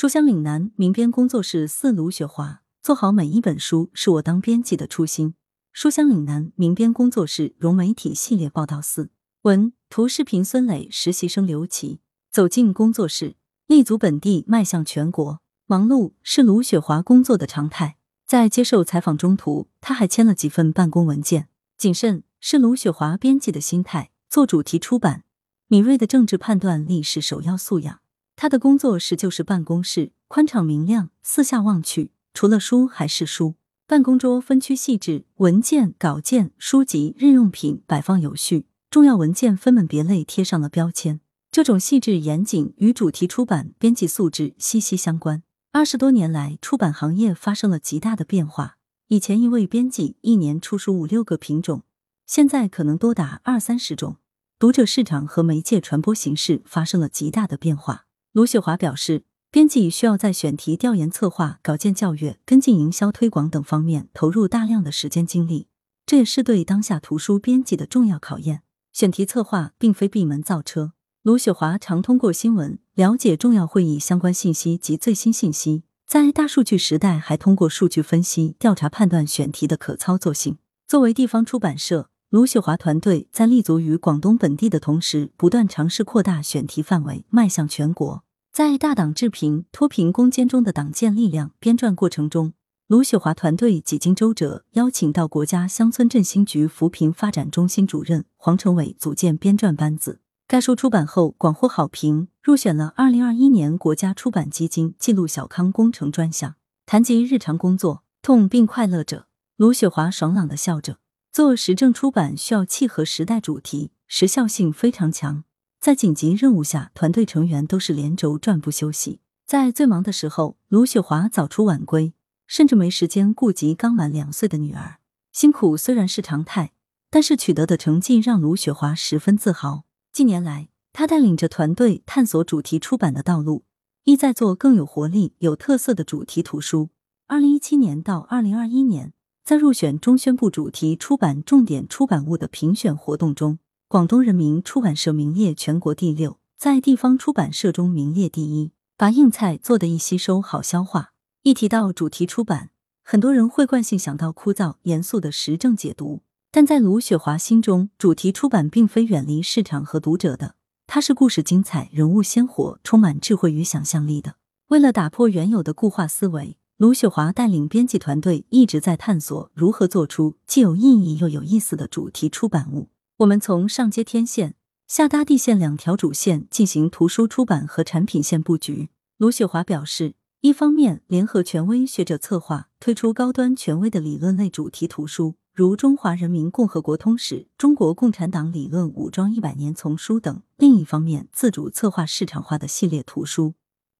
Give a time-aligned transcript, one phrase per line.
[0.00, 5.34] 书香岭南民编工作室四卢雪华，做好每一本书是我当编辑的初心。
[5.74, 9.10] 书香岭南民编工作室融媒体系列报道四
[9.42, 12.00] 文图视频孙磊实习生刘琦
[12.30, 13.36] 走进工作室，
[13.66, 15.40] 立足本地，迈向全国。
[15.66, 17.98] 忙碌是卢雪华工作的常态。
[18.26, 21.48] 在接受采访中途，他还签了几份办公文件。
[21.76, 24.10] 谨慎是卢雪华编辑的心态。
[24.30, 25.24] 做主题出版，
[25.66, 28.00] 敏锐的政治判断力是首要素养。
[28.42, 33.56] 他的工作室就是办公室，宽敞明亮，四下望去，除了书还是书。
[33.86, 41.20] 办公桌分区细致，文件、稿件、书籍、日用品摆放有序，重要文件分门别类贴上了标签。
[41.50, 45.42] 这种细致严谨与主题出版编辑素质息息相关。
[45.72, 48.78] 二十多年来，出版行业发生了极大的变化。
[49.08, 51.82] 以前一位编辑一年出书五六个品种，
[52.26, 54.16] 现在可能多达二三十种。
[54.58, 58.06] 读者市场和媒介传播形式发生了极大的变化。
[58.32, 59.24] 卢雪华表示。
[59.52, 65.66] 编辑需要在选题、调研、策划、稿件校阅、跟进营销推广等方面投入大量的时间精力，
[66.06, 68.62] 这也是对当下图书编辑的重要考验。
[68.92, 70.92] 选题策划并非闭门造车，
[71.24, 80.58] 卢雪华常通过新闻了解重要会议相关信息及最新信息，在大数据时代还通过数据分析调查判断选题的可操作性。
[80.86, 88.22] 作为地方出版社，卢雪华团队在立足于广东本地的同时，不断尝试扩大选题范围，迈向全国。
[88.52, 92.52] 在大党治贫、脱贫攻坚中的党建力量编撰过程中，
[92.86, 100.20] 卢雪华团队几经周折，邀请到国家乡村振兴局扶贫发展中心主任黄成伟组建编撰班子。
[100.46, 106.54] 该书出版后广获好评，入选了二零二一年国家出版基金记录小康工程专项。
[106.86, 109.26] 谈及日常工作，痛并快乐着。
[109.56, 110.98] 卢雪华爽朗的笑着。
[111.32, 115.44] 做时政出版需要契合时代主题，时效性非常强。
[115.78, 119.20] 在紧急任务下，团队成员都是连轴转不休息。
[119.46, 122.14] 在最忙的时候，卢雪华早出晚归，
[122.48, 124.98] 甚至没时间顾及刚满两岁的女儿。
[125.32, 126.72] 辛苦虽然是常态，
[127.10, 129.84] 但是取得的成绩让卢雪华十分自豪。
[130.12, 133.62] 近年来，他带领着团队探索主题出版的道路，
[134.02, 136.90] 意在做更有活力、有特色的主题图书。
[137.28, 139.12] 二零一七年到二零二一年，
[139.50, 143.58] 在入选中宣部主题出版重点出版物的评选活动中。
[143.88, 151.10] 广东人民出版社名列全国第六，在地方出版社中名列第一，把硬菜做得易吸收、好消化。
[151.42, 152.70] 一提到主题出版，
[153.02, 156.22] 很多人会惯性想到枯燥严肃的时政解读，
[156.52, 160.54] 但在卢雪华心中，主题出版并非远离市场和读者的，
[160.86, 164.36] 它是故事精彩、人物鲜活、充满智慧与想象力的。
[164.68, 172.88] 为了打破原有的固化思维，卢雪华带领编辑团队一直在探索如何做出既有意义又有意思的主题出版物。
[173.18, 174.54] 我们从上接天线、
[174.86, 178.88] 下搭地线两条主线进行图书出版和产品线布局。
[179.18, 193.52] 卢雪华表示，一方面联合权威学者策划推出高端权威的理论类主题图书，如《中华人民共和国通史》《中国共产党理论武装一百年丛书》等；另一方面，自主策划市场化的系列图书，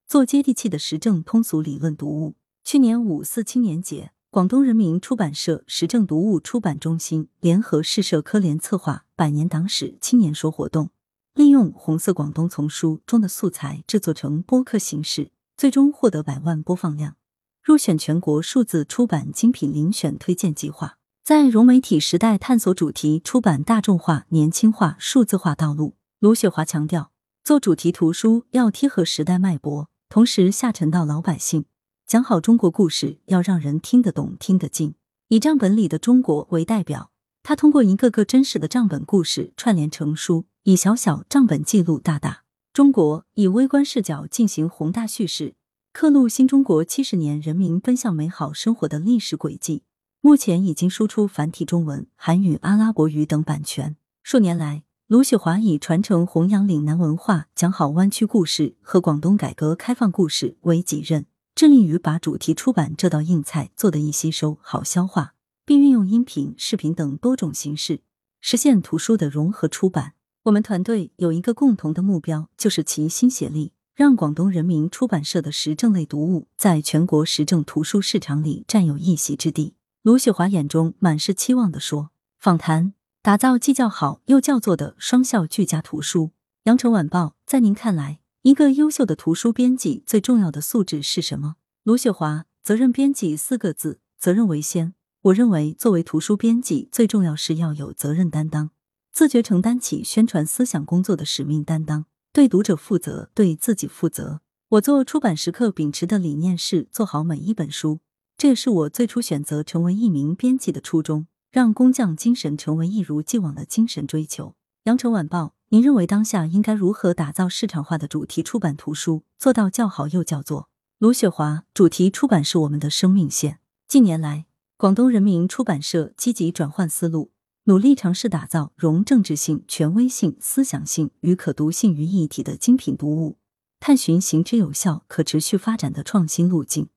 [0.07, 2.33] 做接地气的时政通俗理论读物。
[2.63, 4.11] 去年五四青年节。
[4.29, 10.89] 广东人民出版社时政读物出版中心联合市社科联策划“百年党史青年说”活动，
[11.33, 17.17] 利用《红色广东丛书》中的素材制作成播客形式，最终获得百万播放量，
[17.61, 20.95] 入选全国数字出版精品遴选推荐计划。
[21.25, 27.11] 在融媒体时代探索主题出版大众化、年轻化、数字化道路，卢雪华强调，
[27.43, 31.65] 做主题图书要贴合时代脉搏，同时下沉到老百姓。
[32.11, 34.95] 讲好中国故事，要让人听得懂、听得进。
[35.29, 37.09] 以账本里的中国为代表，
[37.41, 45.55] 他通过一个个真实的账本故事串联成书，以小小账本记录大大中国，以微观视角进行宏大叙事，
[45.93, 49.83] 刻录新中国七十年人民奔向美好生活的历史轨迹。
[50.19, 53.95] 目前已经输出繁体中文、韩语、阿拉伯语等版权。
[54.21, 61.25] 数年来，卢雪华以传承弘扬岭南文化、讲好湾区故事和广东改革开放故事为己任。
[61.61, 68.01] 致力于把主题出版这道硬菜做得易吸收、好消化，并运用音频、视频等多种形式
[68.39, 70.13] 实现图书的融合出版。
[70.45, 79.75] 我们团队有一个共同的目标，就是齐心协力，让广东人民出版社的时政类读物在全国时政图书市场里占有一席之地。
[80.01, 82.09] 卢雪华眼中满是期望地说
[82.41, 86.31] ：“访谈打造既叫好又叫座的双效俱佳图书。”
[86.65, 88.20] 羊城晚报，在您看来？
[88.43, 91.57] 一个优秀的图书编辑最重要的素质是什么？
[91.83, 94.95] 卢雪华，责任编辑四个字，责任为先。
[95.21, 98.71] 我认为，作为图书编辑，最重要是要有责任担当，
[99.11, 104.41] 自觉承担起宣传思想工作的使命担当，对读者负责，对自己负责。
[104.69, 107.99] 我做出版时刻秉持的理念是做好每一本书，
[108.35, 114.55] 这也是我最初选择成为一名编辑的初衷，让工匠精神成为一如既往的精神追求。
[114.85, 120.67] 羊城晚报，您认为当下应该如何打造市场化的主题出版图书，做到叫好又叫座？
[120.97, 123.59] 卢雪华，主题出版是我们的生命线。
[123.87, 127.31] 近年来，广东人民出版社积极转换思路，
[127.63, 133.37] 努力尝试打造融政治性、权威性、思想性与可读性于一体的精品读物。
[133.79, 136.89] 探寻行之有效、可持续发展的创新路径，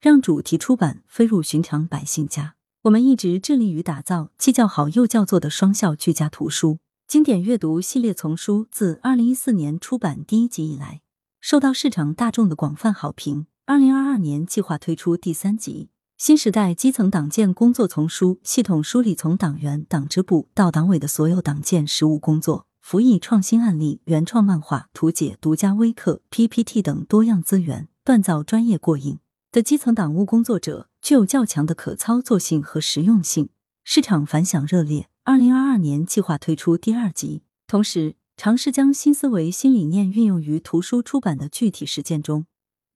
[0.00, 2.54] 让主题出版飞入寻常百姓家。
[2.82, 6.78] 我们一直致力于打造既叫好又叫座的双效俱佳图书。
[7.10, 11.00] 经典阅读系列丛书自二零一四年出版第一集以来，
[11.40, 13.48] 受到市场大众的广泛好评。
[13.66, 15.90] 二零二二年计划推出第三集。
[16.16, 22.68] 新时代基层党建工作丛书系统梳理从党员、党支部到党委的所有党建实务工作。
[22.80, 29.18] 辅以创新案例、原创漫画、图解、独家微课、PPT 等多样资源，锻造专业过硬
[29.50, 33.48] 的基层党务工作者，具有较强的可操作性和实用性，
[33.82, 35.08] 市场反响热烈。
[35.30, 42.46] 二零二二年计划推出第二集，同时尝试将新思维、新理念运用于图书出版的具体实践中，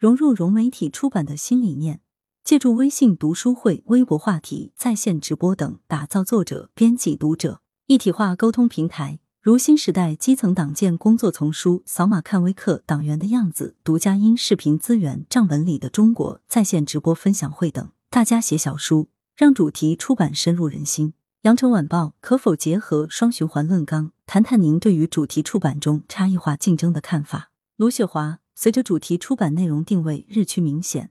[0.00, 2.00] 融入融媒体出版的新理念，
[2.42, 9.20] 借助微信读书会、微博话题、在线直播等，打造作者、编辑、读者一体化沟通平台。
[9.40, 19.06] 如新时代基层党建工作丛书、扫码看微课、党员的样子、独家音视频资源、账本里的中国在线直播分享会等，大家写小书，
[19.36, 21.12] 让主题出版深入人心。
[21.44, 27.50] 羊城晚报可否结合双循环论纲，谈谈您对于主题出版中差异化竞争的看法？
[27.76, 31.10] 卢雪华，随着主题出版内容定位日趋明显，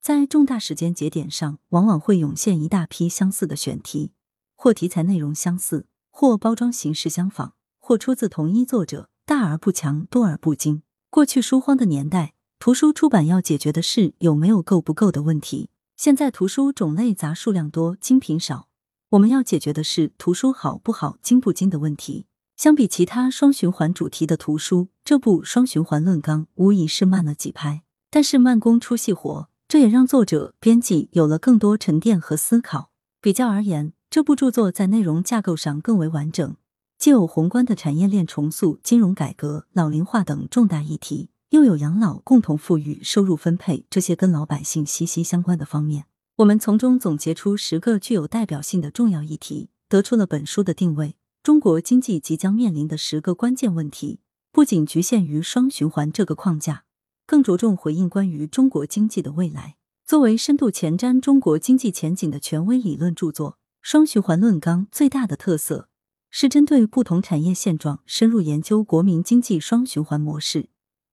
[0.00, 4.12] 在重大时间节点上，往往会涌现一大批相似的选题，
[4.56, 7.52] 或题材内容相似，或包装形式相仿。
[7.78, 10.82] 或出自同一作者，大而不强，多而不精。
[11.10, 15.68] 过去书荒的年代，图书出版要解决的是有没有够不够的问题。
[15.94, 18.68] 现在图书种类杂，数量多，精品少，
[19.14, 22.26] 我们要解决的是图书好不好、精不精的问题。
[22.56, 27.82] 相比其他双循环主题的图书，这部双循环论纲无疑是慢了几拍。
[28.10, 32.90] 但是慢工出细活，这也让作者、编辑有了更多沉淀和思考。
[33.20, 36.56] 比较而言，这部著作在内容架构上更为完整。
[36.98, 46.06] 既有宏观的产业链重塑、金融改革、老龄化等重大议题，又有养老、共同富裕、收入分配这些跟老百姓息息相关的方面。
[46.38, 51.14] 我们从中总结出十个具有代表性的重要议题，得出了本书的定位：
[51.44, 54.18] 中国经济即将面临的十个关键问题，
[54.50, 56.86] 不仅局限于双循环这个框架，
[57.24, 59.76] 更着重回应关于中国经济的未来。
[60.04, 65.88] 作为深度前瞻中国经济前景的权威理论著作，《双循环论纲》最大的特色。
[66.36, 70.68] 是针对不同产业现状深入研究国民经济双循环模式，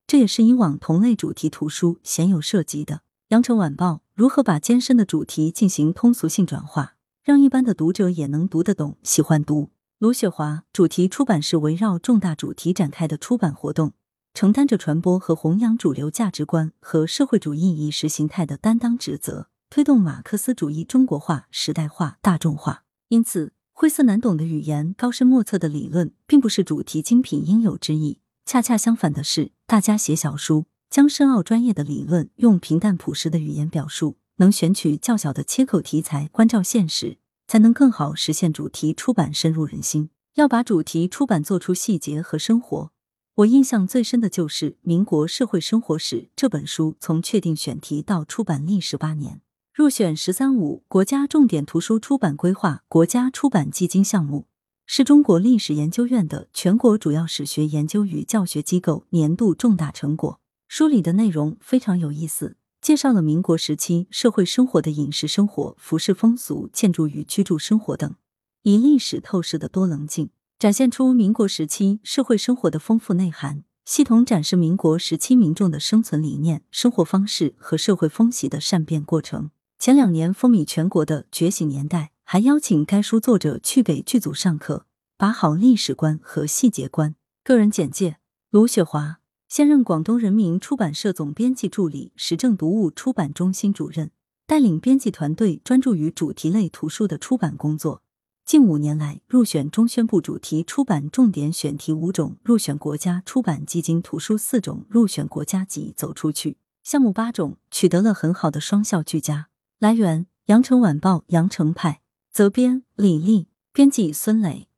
[0.08, 3.02] 这也是以往同类主题图书鲜有涉及的。
[3.32, 9.70] 羊城晚报如何把艰深的主题进行通俗性转化，让一般的读者也能读得懂、喜欢读？
[10.00, 13.94] 卢雪华，主题出版是围绕重大主题展开的出版活动，
[14.34, 22.84] 承担着传播和弘扬主流价值观和社会主义意识形态的担当职责，推动马克思主义中国化、时代化、大众化。
[23.08, 23.54] 因此。
[23.72, 28.20] 晦涩难懂的语言，高深莫测的理论，并不是主题精品应有之意。
[28.46, 37.18] 恰恰相反的是，大家写小书，将深奥专业的理论用平淡朴实的语言表述，能选取较小的切口题材，关照现实，
[37.48, 40.10] 才能更好实现主题出版深入人心。
[40.36, 42.92] 要把主题出版做出细节和生活，
[43.36, 49.40] 我印象最深的就是《民国社会生活史》这本书，从确定选题到出版历时八年。
[49.74, 54.48] 入选“十三五”国家重点图书出版规划国家出版基金项目，
[54.86, 60.41] 是中国历史研究院的全国主要史学研究与教学机构年度重大成果。
[60.74, 68.16] 书里的内容非常有意思，介绍了民国时期社会生活的饮食生活、服饰风俗、建筑与居住生活等，
[68.62, 73.66] 以历史透视的多棱镜，展现出民国时期社会生活的丰富内涵。
[73.84, 79.52] 系统展示民国时期民众的生存理念、生活方式和社会风习的善变过程。
[79.78, 84.86] 前两年风靡全国的《觉醒年代》，还邀请该书作者去给剧组上课，
[85.18, 87.16] 把好历史观和细节观。
[87.44, 89.20] 个人简介：卢雪华，
[89.52, 94.12] 现任广东人民出版社总编辑助理、时政读物出版中心主任，
[94.48, 98.02] 带领编辑团队专注于主题类图书的出版工作。
[98.46, 109.50] 近五年来，入选中宣部主题出版重点选题五种，入选国家出版基金图书四种，入选国家级走出去项目八种，取得了很好的双效俱佳。
[109.80, 112.00] 来源：羊城晚报羊城派，
[112.32, 114.70] 责编：李丽，编辑：孙磊。